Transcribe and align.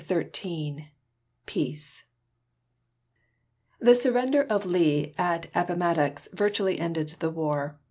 CHAPTER 0.01 0.27
XIII 0.35 0.87
PEACE 1.45 2.03
The 3.79 3.93
surrender 3.93 4.41
of 4.43 4.65
Lee 4.65 5.13
at 5.15 5.45
Appomattox 5.53 6.27
virtually 6.33 6.79
ended 6.79 7.17
the 7.19 7.29
war. 7.29 7.77